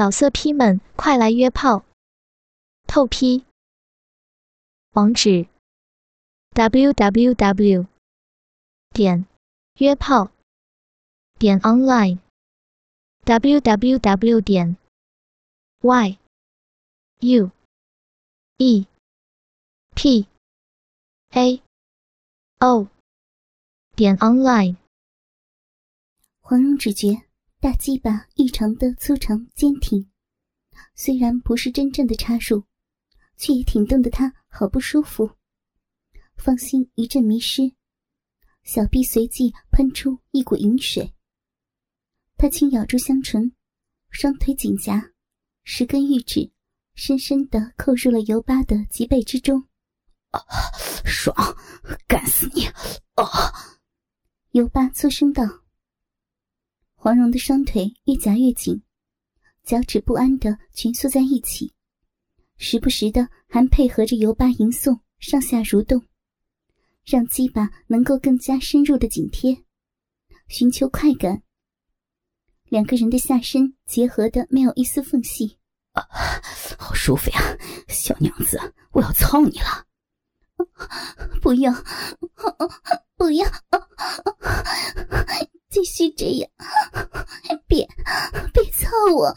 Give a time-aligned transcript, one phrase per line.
[0.00, 1.84] 老色批们，快来约炮！
[2.86, 3.44] 透批。
[4.92, 5.46] 网址
[6.54, 7.86] ：w w w
[8.94, 9.26] 点
[9.74, 10.30] 约炮
[11.38, 12.18] 点 online
[13.24, 14.78] w w w 点
[15.82, 16.18] y
[17.18, 17.50] u
[18.56, 18.86] e
[19.94, 20.26] p
[21.32, 21.62] a
[22.60, 22.88] o
[23.94, 24.76] 点 online。
[26.40, 27.26] 黄蓉只觉
[27.62, 30.08] 大鸡巴异常的粗长坚挺，
[30.94, 32.64] 虽然不是真正的插入，
[33.36, 34.08] 却也挺动的。
[34.08, 35.30] 他好不舒服。
[36.36, 37.74] 芳心一阵迷失，
[38.62, 41.12] 小臂随即喷出一股淫水。
[42.38, 43.52] 他轻咬住香唇，
[44.08, 45.12] 双腿紧夹，
[45.62, 46.50] 十根玉指
[46.94, 49.68] 深深的扣入了尤巴的脊背之中。
[50.30, 50.40] 啊，
[51.04, 51.36] 爽，
[52.08, 52.64] 干死你！
[53.16, 53.26] 啊！
[54.52, 55.59] 尤巴粗声道。
[57.02, 58.82] 黄蓉的双腿越夹越紧，
[59.64, 61.72] 脚趾不安的蜷缩在一起，
[62.58, 66.04] 时不时的还配合着尤巴吟诵，上下蠕动，
[67.06, 69.64] 让鸡巴能够更加深入的紧贴，
[70.48, 71.42] 寻求快感。
[72.64, 75.56] 两个人的下身结合的没有一丝缝隙，
[75.92, 76.02] 啊，
[76.76, 77.40] 好舒服呀，
[77.88, 78.60] 小娘子，
[78.92, 79.86] 我要操你了！
[81.40, 81.72] 不要，
[83.16, 83.50] 不要
[85.82, 86.50] 续这样，
[87.66, 87.88] 别
[88.52, 88.88] 别操
[89.20, 89.36] 我！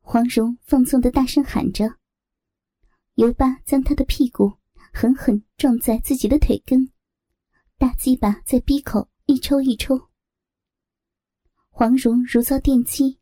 [0.00, 1.96] 黄蓉放纵的大声喊着。
[3.14, 4.52] 尤巴将他的屁股
[4.92, 6.90] 狠狠撞在自己的腿根，
[7.78, 10.10] 大鸡巴在逼口一抽一抽。
[11.70, 13.18] 黄蓉如遭电击，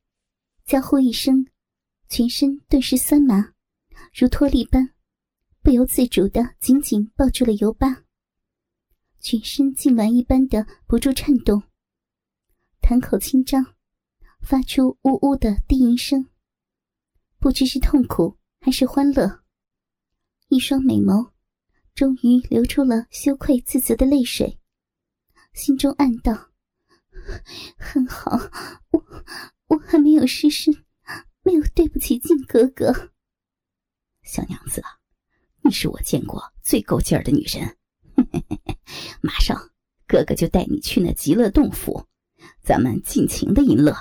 [0.64, 1.46] 娇呼一声，
[2.08, 3.52] 全身顿时酸麻，
[4.14, 4.92] 如脱力般，
[5.62, 8.04] 不由自主的紧紧抱住了尤巴。
[9.20, 11.62] 全身痉挛一般的不住颤动，
[12.80, 13.64] 潭口轻张，
[14.42, 16.28] 发出呜呜的低吟声。
[17.38, 19.42] 不知是痛苦还是欢乐，
[20.48, 21.32] 一双美眸
[21.94, 24.58] 终于流出了羞愧自责的泪水，
[25.52, 26.50] 心中暗道
[27.78, 28.39] ：“很好，
[28.90, 29.05] 我
[29.68, 30.84] 我还没有失身，
[31.42, 33.12] 没有对不起靖哥哥。”
[34.22, 35.00] 小娘子啊，
[35.62, 37.77] 你是我见过最够劲儿的女人。
[39.20, 39.70] 马上，
[40.06, 42.06] 哥哥就带你去那极乐洞府，
[42.62, 43.92] 咱们尽情的淫乐。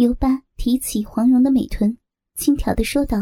[0.00, 1.98] 尤巴提起黄蓉的美臀，
[2.34, 3.18] 轻佻的说道。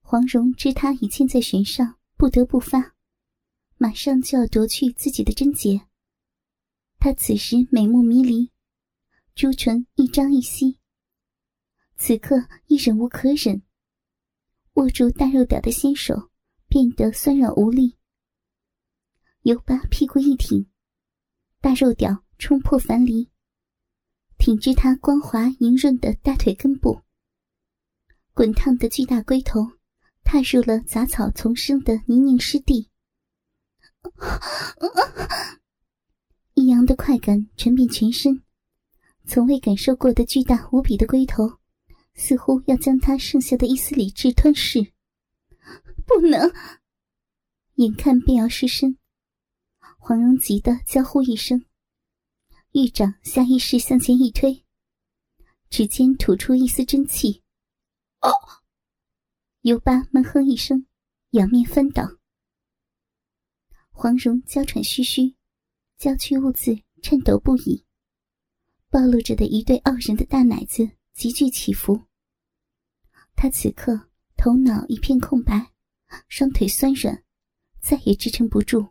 [0.00, 2.96] 黄蓉知他已牵在弦上，不得不发，
[3.76, 5.86] 马上就要夺去自己的贞洁。
[6.98, 8.50] 她此时美目迷离，
[9.36, 10.80] 朱唇一张一吸，
[11.96, 13.62] 此刻亦忍无可忍，
[14.72, 16.32] 握住大肉屌的纤手。
[16.66, 17.96] 变得酸软无力，
[19.42, 20.68] 尤巴屁股一挺，
[21.60, 23.28] 大肉屌冲破樊篱，
[24.40, 27.02] 挺直他光滑莹润的大腿根部。
[28.32, 29.60] 滚烫的巨大龟头
[30.24, 32.88] 踏入了杂草丛生的泥泞湿地，
[36.54, 38.42] 异样的快感传遍全身，
[39.26, 41.58] 从未感受过的巨大无比的龟头，
[42.14, 44.80] 似乎要将他剩下的一丝理智吞噬。
[46.06, 46.50] 不能！
[47.74, 48.96] 眼看便要失身，
[49.98, 51.62] 黄蓉急得娇呼一声，
[52.72, 54.64] 玉掌下意识向前一推，
[55.68, 57.42] 指尖吐出一丝真气。
[58.20, 58.30] 哦！
[59.62, 60.86] 尤巴闷哼一声，
[61.30, 62.04] 仰面翻倒。
[63.90, 65.36] 黄蓉娇喘吁吁，
[65.98, 67.84] 娇躯兀自颤抖不已，
[68.88, 72.06] 暴露着的一对傲人的大奶子急剧起伏。
[73.34, 75.72] 她此刻头脑一片空白。
[76.26, 77.22] 双腿酸软，
[77.80, 78.88] 再也支撑不住。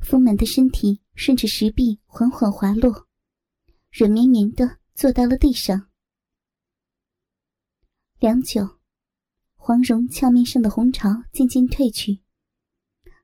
[0.00, 3.06] 丰满的身体顺着石壁缓缓滑落，
[3.90, 5.90] 软绵绵的坐到了地上。
[8.18, 8.80] 良久，
[9.54, 12.22] 黄蓉俏面上的红潮渐渐褪去，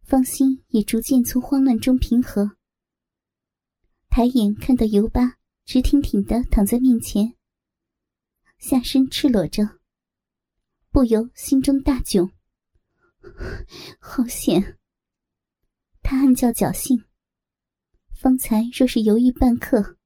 [0.02, 2.56] 芳心也逐渐从慌乱中平和。
[4.08, 7.34] 抬眼看到尤巴直挺挺的躺在面前，
[8.58, 9.80] 下身赤裸着，
[10.90, 12.30] 不由心中大窘。
[14.00, 14.78] 好险！
[16.02, 17.04] 他暗叫侥幸。
[18.16, 19.98] 方才若是犹豫半刻，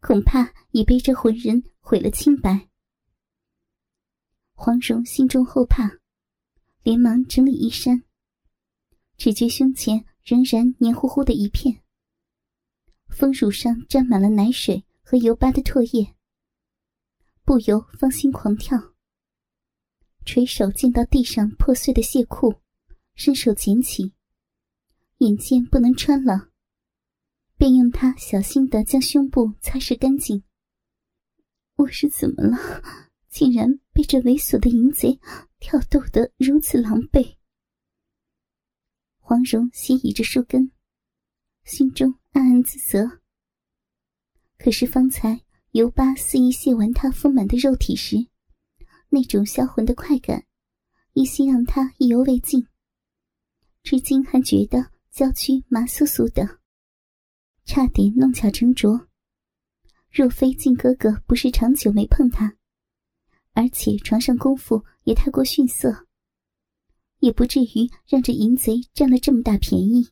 [0.00, 2.68] 恐怕已被这浑人毁了清白。
[4.52, 5.88] 黄蓉心中后怕，
[6.82, 8.02] 连忙整理衣衫，
[9.16, 11.82] 只觉胸前仍然黏糊糊的一片，
[13.08, 16.16] 丰乳上沾满了奶水和油巴的唾液，
[17.44, 18.76] 不由芳心狂跳。
[20.26, 22.60] 垂手见到地上破碎的亵裤，
[23.14, 24.12] 伸手捡起，
[25.18, 26.49] 眼见不能穿了，
[27.60, 30.42] 便用它小心的将胸部擦拭干净。
[31.76, 32.56] 我是怎么了？
[33.28, 35.20] 竟然被这猥琐的淫贼
[35.58, 37.36] 挑逗得如此狼狈。
[39.18, 40.72] 黄蓉斜倚着树根，
[41.64, 43.20] 心中暗暗自责。
[44.56, 45.42] 可是方才
[45.72, 48.16] 尤巴肆意亵玩她丰满的肉体时，
[49.10, 50.46] 那种销魂的快感，
[51.12, 52.66] 一心让她意犹未尽。
[53.82, 56.59] 至今还觉得娇躯麻酥酥的。
[57.64, 59.08] 差点弄巧成拙。
[60.10, 62.56] 若非靖哥哥不是长久没碰他，
[63.52, 66.06] 而且床上功夫也太过逊色，
[67.20, 70.10] 也不至于让这淫贼占了这么大便宜。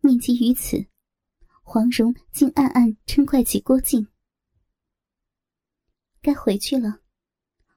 [0.00, 0.86] 念及于此，
[1.62, 4.08] 黄蓉竟暗暗嗔怪起郭靖。
[6.22, 7.00] 该回去了，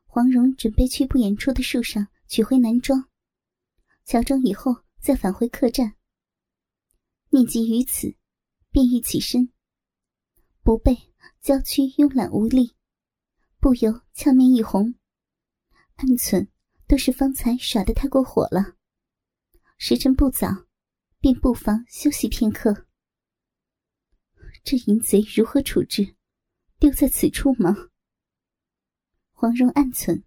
[0.05, 3.09] 黄蓉准备去不远处的树上取回男装，
[4.05, 5.95] 乔装以后再返回客栈。
[7.33, 8.15] 念及于此，
[8.69, 9.51] 便欲起身，
[10.61, 10.95] 不备
[11.41, 12.75] 娇躯慵懒无力，
[13.59, 14.93] 不由俏面一红，
[15.95, 16.47] 暗忖
[16.85, 18.75] 都是方才耍的太过火了。
[19.79, 20.67] 时辰不早，
[21.19, 22.85] 便不妨休息片刻。
[24.63, 26.15] 这淫贼如何处置？
[26.77, 27.75] 丢在此处吗？
[29.31, 30.21] 黄蓉暗忖。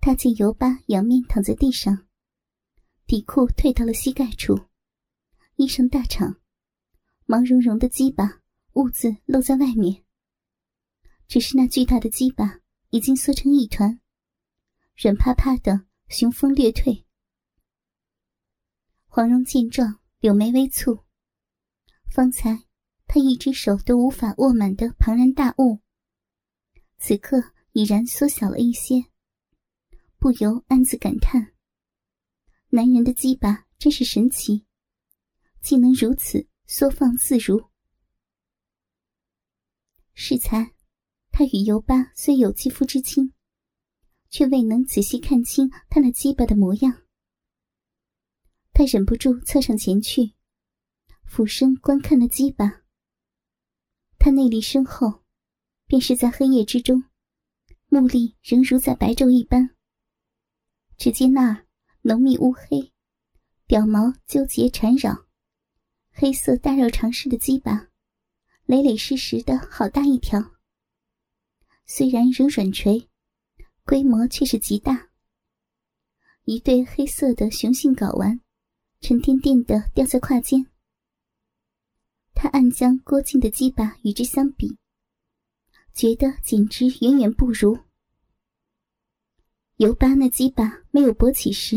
[0.00, 2.06] 他见尤巴仰面躺在地上，
[3.04, 4.68] 底裤退到了膝盖处。
[5.56, 6.38] 衣裳大敞，
[7.24, 8.42] 毛茸茸的鸡巴
[8.74, 10.04] 兀自露在外面。
[11.26, 12.60] 只是那巨大的鸡巴
[12.90, 13.98] 已经缩成一团，
[14.96, 17.06] 软趴趴的，雄风略退。
[19.06, 21.02] 黄蓉见状，柳眉微蹙。
[22.10, 22.64] 方才
[23.06, 25.80] 她一只手都无法握满的庞然大物，
[26.98, 27.42] 此刻
[27.72, 29.06] 已然缩小了一些，
[30.18, 31.54] 不由暗自感叹：
[32.68, 34.65] 男人的鸡巴真是神奇。
[35.60, 37.70] 竟能如此缩放自如。
[40.14, 40.74] 适才，
[41.30, 43.32] 他与尤巴虽有肌肤之亲，
[44.30, 47.02] 却未能仔细看清他那鸡巴的模样。
[48.72, 50.34] 他忍不住侧上前去，
[51.24, 52.82] 俯身观看了鸡巴。
[54.18, 55.22] 他内力深厚，
[55.86, 57.04] 便是在黑夜之中，
[57.88, 59.76] 目力仍如在白昼一般。
[60.96, 61.66] 只见那儿
[62.00, 62.92] 浓密乌黑，
[63.66, 65.25] 屌毛纠结缠绕。
[66.18, 67.88] 黑色大肉长式的鸡巴，
[68.64, 70.42] 累累实实的好大一条。
[71.84, 73.06] 虽然仍软垂，
[73.84, 75.10] 规模却是极大。
[76.44, 78.40] 一对黑色的雄性睾丸，
[79.02, 80.66] 沉甸甸的吊在胯间。
[82.32, 84.78] 他暗将郭靖的鸡巴与之相比，
[85.92, 87.78] 觉得简直远远不如。
[89.76, 91.76] 尤巴那鸡巴没有勃起时，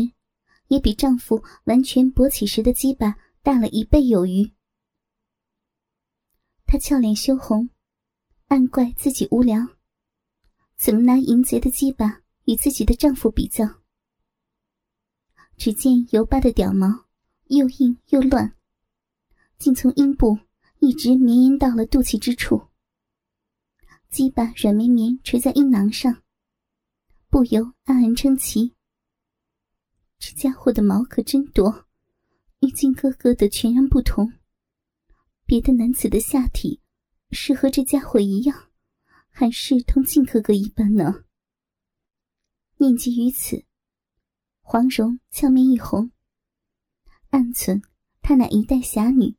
[0.68, 3.14] 也比丈夫完全勃起时的鸡巴。
[3.42, 4.52] 大了一倍有余，
[6.66, 7.70] 她俏脸羞红，
[8.48, 9.66] 暗怪自己无聊，
[10.76, 13.80] 怎么拿淫贼的鸡巴与自己的丈夫比较？
[15.56, 17.06] 只见尤巴的屌毛
[17.46, 18.54] 又硬又乱，
[19.56, 20.38] 竟从阴部
[20.78, 22.68] 一直绵延到了肚脐之处，
[24.10, 26.22] 鸡巴软绵绵垂在阴囊上，
[27.30, 28.74] 不由暗暗称奇：
[30.18, 31.86] 这家伙的毛可真多。
[32.60, 34.34] 与靖哥哥的全然不同，
[35.46, 36.78] 别的男子的下体
[37.30, 38.70] 是和这家伙一样，
[39.30, 41.24] 还是同靖哥哥一般呢？
[42.76, 43.64] 念及于此，
[44.60, 46.10] 黄蓉俏面一红，
[47.30, 47.82] 暗忖
[48.20, 49.34] 她乃一代侠女，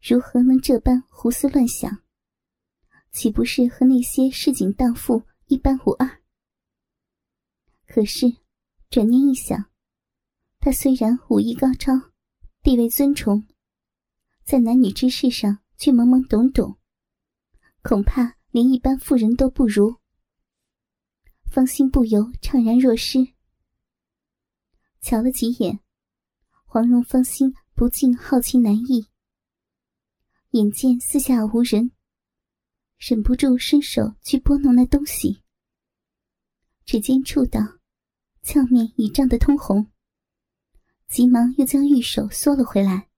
[0.00, 2.02] 如何能这般胡思乱想？
[3.12, 6.22] 岂不是和那些市井荡妇一般无二？
[7.86, 8.26] 可是
[8.90, 9.70] 转念一想，
[10.58, 12.11] 她虽然武艺高超。
[12.62, 13.44] 地位尊崇，
[14.44, 16.78] 在男女之事上却懵懵懂懂，
[17.82, 19.96] 恐怕连一般妇人都不如。
[21.50, 23.34] 芳心不由怅然若失。
[25.00, 25.80] 瞧了几眼，
[26.64, 29.08] 黄蓉芳心不禁好奇难抑。
[30.52, 31.90] 眼见四下无人，
[32.96, 35.42] 忍不住伸手去拨弄那东西。
[36.84, 37.60] 指尖触到，
[38.42, 39.91] 俏面已涨得通红。
[41.12, 43.10] 急忙又将玉手缩了回来。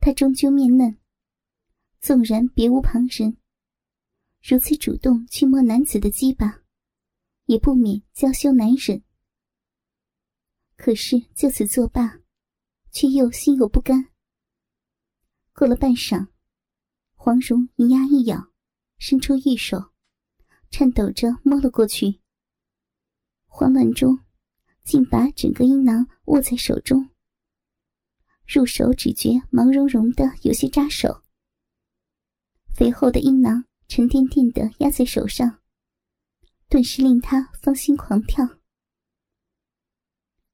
[0.00, 0.96] 他终究面嫩，
[2.00, 3.36] 纵然别无旁人，
[4.42, 6.62] 如此主动去摸男子的鸡巴，
[7.44, 9.04] 也不免娇羞难忍。
[10.76, 12.20] 可是就此作罢，
[12.90, 14.08] 却又心有不甘。
[15.52, 16.28] 过了半晌，
[17.12, 18.50] 黄蓉一牙一咬，
[18.96, 19.92] 伸出玉手，
[20.70, 22.22] 颤抖着摸了过去。
[23.46, 24.18] 慌乱中。
[24.84, 27.10] 竟把整个阴囊握在手中，
[28.46, 31.22] 入手只觉毛茸茸的，有些扎手。
[32.74, 35.60] 肥厚的阴囊沉甸甸的压在手上，
[36.68, 38.60] 顿时令他芳心狂跳。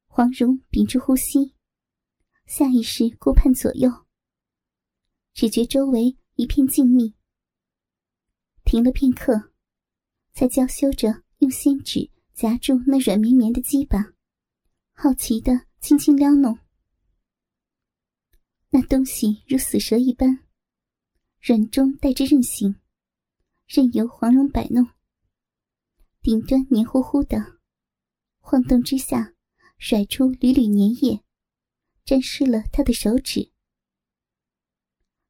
[0.05, 1.53] 黄蓉屏住呼吸，
[2.45, 4.05] 下意识顾盼左右，
[5.33, 7.13] 只觉周围一片静谧。
[8.65, 9.51] 停了片刻，
[10.33, 14.13] 才娇羞着用仙指夹住那软绵绵的鸡巴，
[14.99, 16.57] 好奇的轻轻撩弄。
[18.71, 20.43] 那东西如死蛇一般，
[21.39, 22.81] 软中带着韧性，
[23.67, 24.87] 任由黄蓉摆弄。
[26.23, 27.59] 顶端黏糊糊的，
[28.39, 29.35] 晃动之下，
[29.77, 31.23] 甩出缕缕粘液，
[32.03, 33.51] 沾湿了他的手指。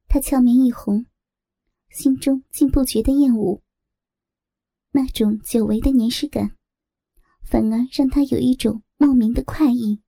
[0.08, 1.06] 他俏面一红，
[1.90, 3.62] 心中竟不觉得厌恶。
[4.92, 6.56] 那种久违的黏湿感，
[7.44, 10.02] 反而让他有一种莫名的快意。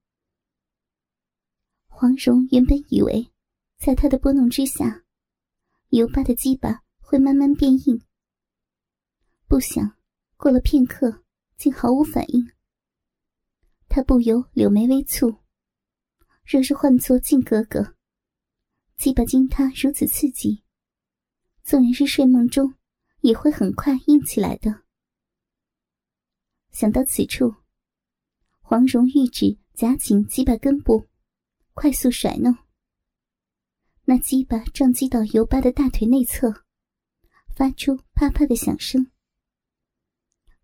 [1.88, 3.32] 黄蓉原本以为，
[3.78, 5.04] 在他的拨弄之下，
[5.90, 8.02] 尤巴的鸡巴会慢慢变硬。
[9.48, 9.98] 不想
[10.38, 11.24] 过了片刻，
[11.56, 12.52] 竟毫无反应。
[13.88, 15.40] 他不由柳眉微蹙。
[16.46, 17.96] 若是换做靖哥哥，
[18.98, 20.64] 鸡巴经他如此刺激，
[21.64, 22.74] 纵然是睡梦中，
[23.22, 24.84] 也会很快硬起来的。
[26.72, 27.54] 想到此处，
[28.70, 31.10] 黄蓉玉指夹紧鸡巴根部。
[31.74, 32.56] 快速甩弄，
[34.04, 36.54] 那鸡巴撞击到尤巴的大腿内侧，
[37.56, 39.10] 发出啪啪的响声。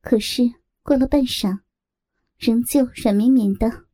[0.02, 0.44] 可是
[0.84, 1.62] 过了半晌，
[2.38, 3.88] 仍旧软绵绵的。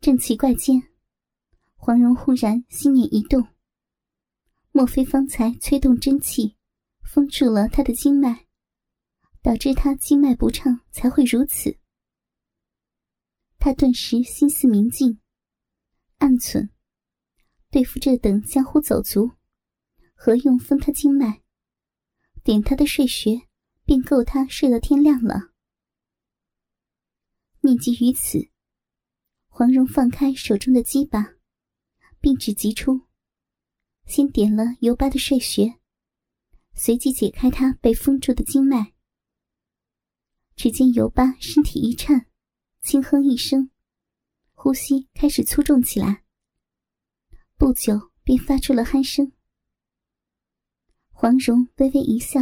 [0.00, 0.80] 正奇怪间，
[1.74, 3.44] 黄蓉忽然心念一动：
[4.70, 6.54] 莫非方才催动真气，
[7.02, 8.46] 封住了他的经脉，
[9.42, 11.76] 导致他经脉不畅，才会如此？
[13.64, 15.20] 他顿时心思明镜，
[16.18, 16.68] 暗忖：
[17.70, 19.30] 对付这等江湖走卒，
[20.12, 21.40] 何用封他经脉？
[22.42, 23.48] 点他的睡穴，
[23.86, 25.54] 便够他睡到天亮了。
[27.62, 28.50] 念及于此，
[29.46, 31.36] 黄蓉放开手中的鸡巴，
[32.20, 33.06] 并指急出，
[34.04, 35.80] 先点了尤巴的睡穴，
[36.74, 38.92] 随即解开他被封住的经脉。
[40.54, 42.26] 只见尤巴身体一颤。
[42.84, 43.70] 轻哼一声，
[44.52, 46.22] 呼吸开始粗重起来。
[47.56, 49.32] 不久便发出了鼾声。
[51.08, 52.40] 黄蓉微微一笑，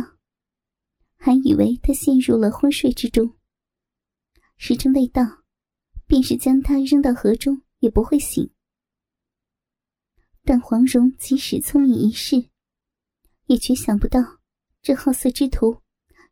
[1.15, 3.37] 还以为他陷入了昏睡之中。
[4.57, 5.23] 时辰未到，
[6.09, 8.53] 便是将他扔到河中也不会醒。
[10.43, 12.49] 但黄蓉即使聪明一世，
[13.47, 14.41] 也绝想不到
[14.83, 15.81] 这好色之徒，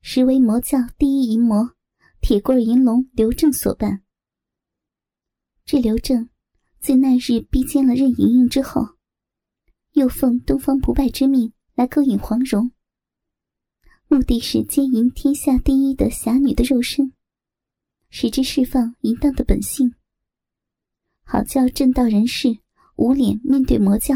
[0.03, 1.77] 实为魔教第一淫魔。
[2.21, 4.03] 铁棍银龙刘正所办。
[5.65, 6.29] 这刘正
[6.79, 8.97] 自那日逼奸了任盈盈之后，
[9.93, 12.71] 又奉东方不败之命来勾引黄蓉，
[14.07, 17.13] 目的是奸淫天下第一的侠女的肉身，
[18.11, 19.95] 使之释放淫荡的本性，
[21.25, 22.59] 好叫正道人士
[22.97, 24.15] 无脸面对魔教。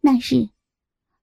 [0.00, 0.48] 那日，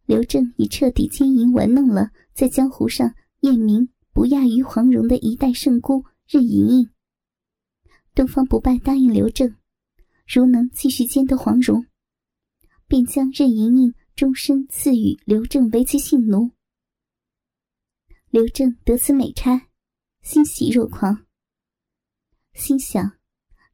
[0.06, 3.90] 刘正已彻底奸淫玩弄了在江湖上艳名。
[4.12, 6.90] 不亚于黄蓉的一代圣姑任盈盈。
[8.14, 9.56] 东方不败答应刘正，
[10.28, 11.86] 如能继续奸得黄蓉，
[12.88, 16.52] 便将任盈盈终身赐予刘正为其性奴。
[18.30, 19.70] 刘正得此美差，
[20.22, 21.26] 欣喜若狂，
[22.54, 23.18] 心想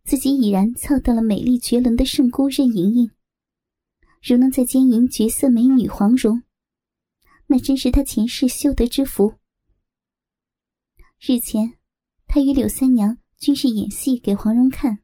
[0.04, 3.12] 自己已然操到了美丽绝伦的圣姑任盈盈，
[4.22, 6.44] 如能再奸淫绝色美女黄蓉，
[7.48, 9.34] 那真是他前世修得之福。
[11.20, 11.78] 日前，
[12.28, 15.00] 他与柳三娘均是演戏给黄蓉看。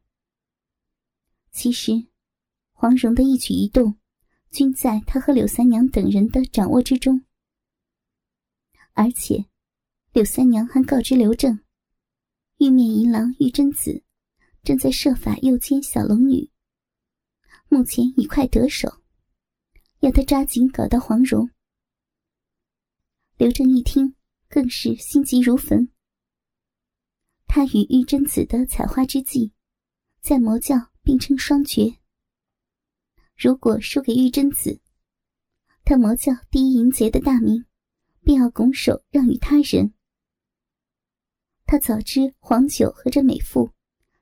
[1.50, 2.06] 其实，
[2.72, 3.98] 黄蓉的一举一动，
[4.50, 7.24] 均在他和柳三娘等人的掌握之中。
[8.92, 9.46] 而且，
[10.12, 11.58] 柳三娘还告知刘正，
[12.58, 14.04] 玉面银郎玉贞子
[14.62, 16.50] 正在设法诱奸小龙女，
[17.68, 19.02] 目前已快得手，
[20.00, 21.50] 要他抓紧搞到黄蓉。
[23.38, 24.14] 刘正一听，
[24.48, 25.88] 更是心急如焚。
[27.54, 29.52] 他与玉贞子的采花之际，
[30.22, 31.98] 在魔教并称双绝。
[33.36, 34.80] 如果输给玉贞子，
[35.84, 37.66] 他魔教第一淫贼的大名，
[38.22, 39.92] 便要拱手让与他人。
[41.66, 43.70] 他早知黄九和这美妇，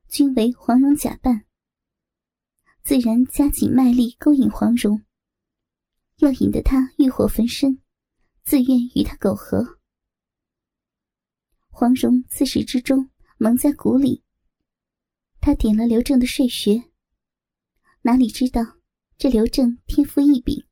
[0.09, 1.45] 均为黄蓉假扮，
[2.83, 5.05] 自然加紧卖力勾引黄蓉，
[6.17, 7.81] 要引得他欲火焚身，
[8.43, 9.79] 自愿与他苟合。
[11.69, 13.09] 黄蓉自始至终。
[13.43, 14.23] 蒙在鼓里，
[15.39, 16.91] 他点了刘正的睡穴，
[18.03, 18.61] 哪里知道
[19.17, 20.63] 这刘正天赋异禀，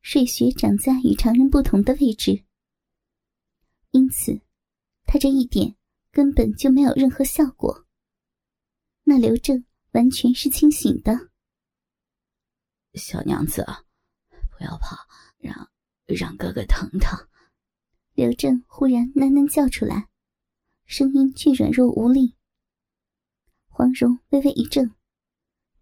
[0.00, 2.42] 睡穴长在与常人不同的位置，
[3.90, 4.40] 因此
[5.04, 5.76] 他这一点
[6.10, 7.86] 根本就没有任何效果。
[9.02, 11.32] 那刘正完全是清醒的。
[12.94, 13.62] 小娘子，
[14.56, 14.96] 不要怕，
[15.36, 15.70] 让
[16.06, 17.28] 让哥哥疼疼。
[18.14, 20.08] 刘正忽然喃喃叫出来，
[20.86, 22.34] 声音却软弱无力。
[23.68, 24.94] 黄蓉微微一怔，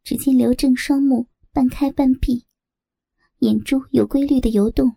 [0.03, 2.47] 只见刘正双目半开半闭，
[3.41, 4.97] 眼珠有规律的游动，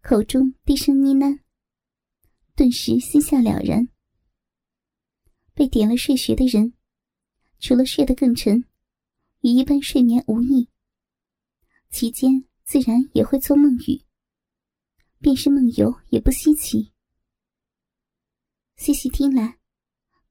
[0.00, 1.40] 口中低声呢喃，
[2.54, 3.88] 顿时心下了然。
[5.54, 6.72] 被点了睡穴的人，
[7.58, 8.64] 除了睡得更沉，
[9.40, 10.68] 与一般睡眠无异。
[11.90, 14.02] 其间自然也会做梦语，
[15.18, 16.92] 便是梦游也不稀奇。
[18.78, 19.58] 细细听来，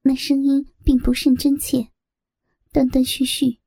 [0.00, 1.90] 那声音并不甚真切，
[2.72, 3.60] 断断续续，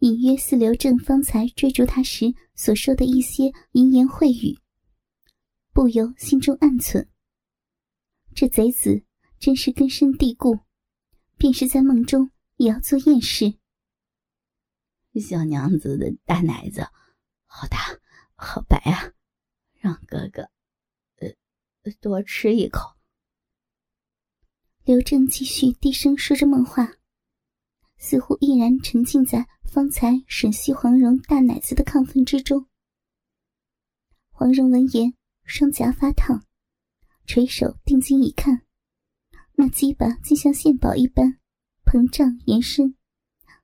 [0.00, 4.58] 隐约似刘正方才追逐他时所说的一些淫言秽语，
[5.72, 7.06] 不由心中暗忖：
[8.34, 9.04] 这贼子
[9.38, 10.58] 真是根深蒂固，
[11.38, 13.54] 便是在梦中也要做艳事。
[15.14, 16.84] 小娘子的大奶子。
[17.54, 17.78] 好大，
[18.34, 19.12] 好白啊！
[19.74, 20.50] 让哥哥，
[21.18, 22.96] 呃，多吃一口。
[24.84, 26.96] 刘正继续低声说着梦话，
[27.98, 32.66] 似乎依然沉浸在方才吮吸黄蓉大奶子的亢奋之中。
[34.30, 36.42] 黄蓉闻言，双颊发烫，
[37.26, 38.62] 垂手定睛一看，
[39.54, 41.38] 那鸡巴竟像线宝一般
[41.84, 42.96] 膨胀延伸，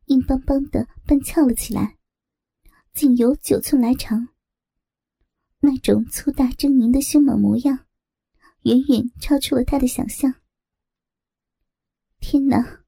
[0.04, 1.96] 硬邦邦的半翘了起来。
[2.94, 4.28] 竟有九寸来长，
[5.58, 7.86] 那种粗大狰狞的凶猛模样，
[8.62, 10.32] 远远超出了他的想象。
[12.30, 12.84] 天哪，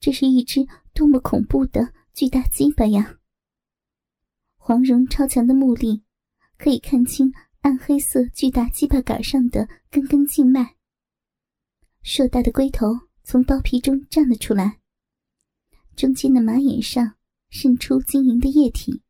[0.00, 3.18] 这是一只多么恐怖的巨大鸡巴呀！
[4.56, 6.02] 黄蓉超强的目力，
[6.56, 10.76] 可以看清暗黑色巨大鸡巴杆上的根根静脉。
[12.00, 12.86] 硕大的龟头
[13.22, 14.80] 从包皮中站了出来，
[15.94, 17.16] 中间的马眼上
[17.50, 19.02] 渗出晶莹的液体。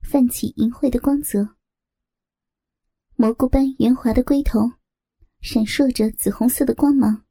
[0.00, 1.54] 泛起银灰的光泽，
[3.14, 4.72] 蘑菇般圆滑的龟头，
[5.42, 7.26] 闪烁着紫红色的光芒。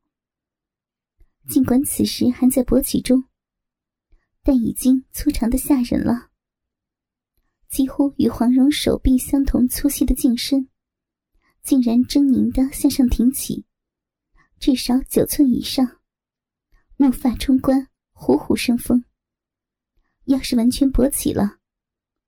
[1.49, 3.23] 尽管此时还在勃起中，
[4.43, 6.29] 但已经粗长的吓人了，
[7.67, 10.69] 几乎与黄蓉手臂相同粗细的茎身，
[11.63, 13.65] 竟然狰狞的向上挺起，
[14.59, 15.99] 至少九寸以上，
[16.97, 19.03] 怒发冲冠，虎虎生风。
[20.25, 21.57] 要是完全勃起了。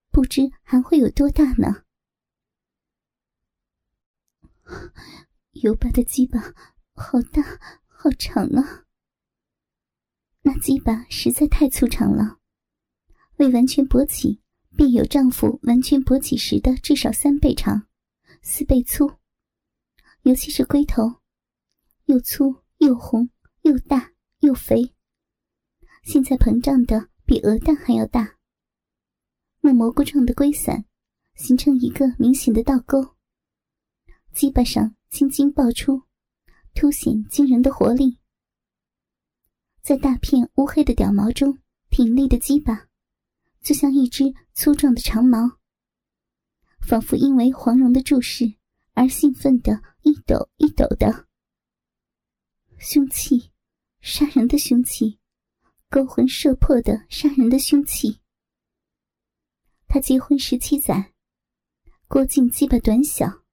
[0.09, 1.83] 不知还会有多大呢？
[5.61, 6.39] 尤巴的鸡巴
[6.95, 7.43] 好大
[7.85, 8.85] 好长啊！
[10.43, 12.39] 那鸡巴实在太粗长了，
[13.37, 14.41] 未完全勃起
[14.75, 17.87] 便有丈夫完全勃起时的至少三倍长、
[18.41, 19.11] 四倍粗。
[20.23, 21.21] 尤其是龟头，
[22.05, 23.29] 又粗又红
[23.61, 24.93] 又大又肥，
[26.03, 28.37] 现在膨胀的比鹅蛋还要大。
[29.61, 30.85] 那蘑菇状的龟伞，
[31.35, 33.15] 形成一个明显的倒钩。
[34.31, 36.01] 鸡巴上青筋爆出，
[36.73, 38.20] 凸显惊人的活力。
[39.81, 41.57] 在大片乌黑的屌毛中
[41.89, 42.87] 挺立的鸡巴，
[43.61, 45.57] 就像一只粗壮的长矛，
[46.81, 48.53] 仿佛因为黄蓉的注视
[48.93, 51.27] 而兴奋的一抖一抖的。
[52.77, 53.51] 凶器，
[54.01, 55.19] 杀人的凶器，
[55.89, 58.19] 勾魂摄魄的杀人的凶器。
[59.87, 61.11] 他结婚十七载，
[62.07, 63.43] 郭靖鸡巴短小，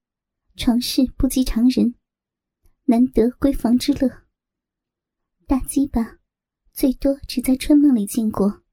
[0.55, 1.95] 床事不及常人，
[2.85, 4.27] 难得闺房之乐。
[5.47, 6.18] 大鸡巴
[6.79, 8.63] 最多只在春梦里见过。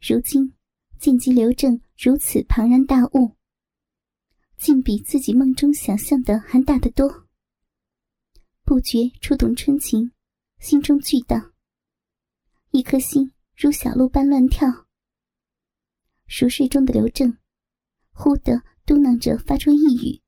[0.00, 0.56] 如今
[0.98, 3.36] 见及刘正如此庞然大物，
[4.56, 7.28] 竟比自己梦中想象的还大得多，
[8.64, 10.10] 不觉触动春情，
[10.58, 11.54] 心中巨荡，
[12.72, 14.88] 一颗心如小鹿般乱跳。
[16.26, 17.38] 熟睡中的刘正，
[18.10, 20.20] 忽地嘟囔着，发出一语：“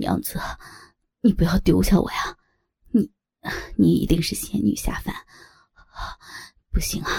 [0.00, 0.38] 娘子，
[1.20, 2.38] 你不要丢下我呀！
[3.76, 5.14] 你，一定是仙女下凡。
[6.70, 7.10] 不行啊，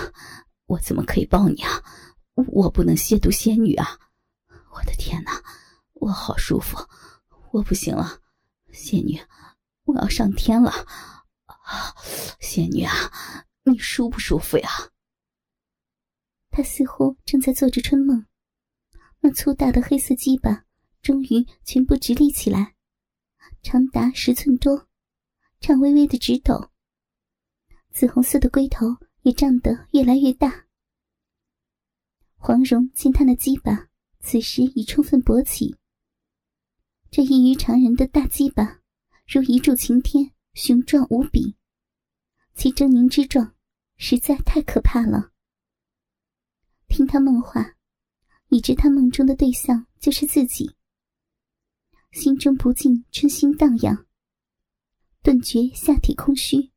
[0.65, 1.83] 我怎么可以抱你啊？
[2.33, 3.99] 我不能亵渎仙女啊！
[4.73, 5.43] 我的天哪，
[5.93, 6.77] 我好舒服，
[7.51, 8.21] 我不行了，
[8.71, 9.19] 仙女，
[9.83, 10.71] 我要上天了！
[12.39, 12.93] 仙女啊，
[13.63, 14.69] 你舒不舒服呀？”
[16.49, 18.25] 他似乎正在做着春梦，
[19.19, 20.63] 那粗大的黑色鸡巴
[21.01, 22.75] 终于全部直立起来，
[23.61, 24.87] 长达十寸多，
[25.61, 26.71] 颤巍巍的直抖。
[27.91, 28.87] 紫红色的龟头
[29.21, 30.65] 也胀得越来越大。
[32.35, 33.87] 黄蓉见他那鸡巴
[34.21, 35.77] 此时已充分勃起，
[37.11, 38.79] 这异于常人的大鸡巴
[39.27, 41.55] 如一柱擎天，雄壮无比，
[42.55, 43.53] 其狰狞之状
[43.97, 45.31] 实在太可怕了。
[46.87, 47.75] 听他梦话，
[48.49, 50.75] 已知他梦中的对象就是自己，
[52.13, 54.07] 心中不禁春心荡漾，
[55.23, 56.71] 顿觉下体空虚，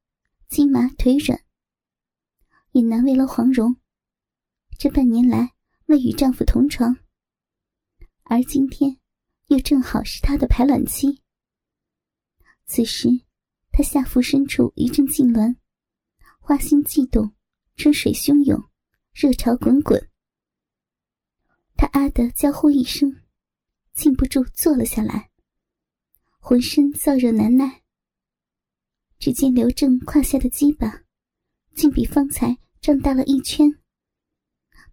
[0.48, 1.40] 筋麻腿软，
[2.72, 3.74] 也难为了黄蓉。
[4.78, 5.54] 这半年来
[5.86, 6.94] 未与丈夫同床，
[8.24, 8.98] 而今天
[9.46, 11.22] 又正好是她的排卵期。
[12.66, 13.08] 此时，
[13.72, 15.56] 她下腹深处一阵痉挛，
[16.38, 17.34] 花心悸动，
[17.76, 18.62] 春水汹涌，
[19.14, 20.10] 热潮滚滚。
[21.76, 23.22] 她啊的娇呼一声，
[23.94, 25.30] 禁不住坐了下来，
[26.40, 27.83] 浑身燥热难耐。
[29.24, 31.02] 只见刘正胯下的鸡巴，
[31.74, 33.66] 竟比方才胀大了一圈。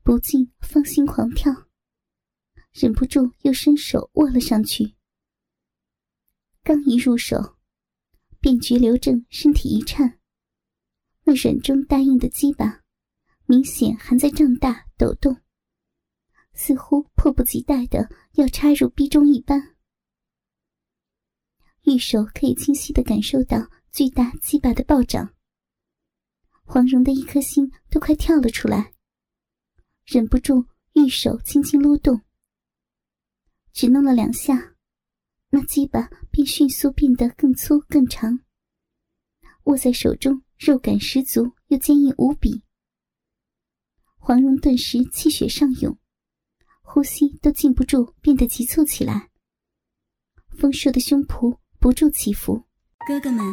[0.04, 1.52] 不禁芳心狂跳，
[2.72, 4.96] 忍不住又伸手握了上去。
[6.64, 7.58] 刚一入手，
[8.40, 10.18] 便觉刘正身体一颤，
[11.26, 12.84] 那软中带硬的鸡巴，
[13.48, 15.42] 明显还在胀大抖动，
[16.54, 19.76] 似乎迫不及待的要插入逼中一般。
[21.82, 25.34] 玉手可以清晰的感受到巨大鸡巴的暴涨，
[26.64, 28.94] 黄蓉的一颗心都快跳了出来。
[30.06, 32.22] 忍不住，玉手轻轻撸动，
[33.74, 34.76] 只弄了两下，
[35.50, 38.40] 那鸡巴便迅速变得更粗更长。
[39.66, 42.64] 握在手中，肉感十足又坚硬无比。
[44.16, 46.00] 黄蓉顿时气血上涌，
[46.82, 49.30] 呼吸都禁不住变得急促起来，
[50.48, 52.64] 丰硕的胸脯不住起伏。
[53.08, 53.44] 哥哥们，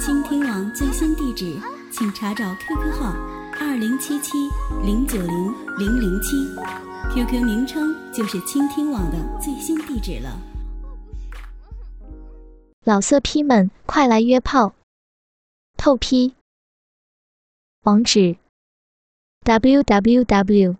[0.00, 3.12] 倾听网最新地址，请查找 QQ 号。
[3.58, 4.48] 二零七七
[4.84, 6.36] 零九零零零七
[7.12, 10.40] ，QQ 名称就是倾听网的最新地址了。
[12.84, 14.72] 老色批们，快来约炮！
[15.76, 16.34] 透批。
[17.82, 18.36] 网址
[19.42, 20.76] ：w w w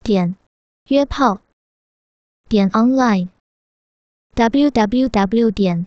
[0.00, 0.34] 点
[0.88, 1.40] 约炮
[2.48, 3.28] 点 online
[4.34, 5.86] w w w 点